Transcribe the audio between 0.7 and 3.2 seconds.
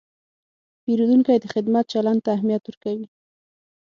پیرودونکی د خدمت چلند ته اهمیت ورکوي.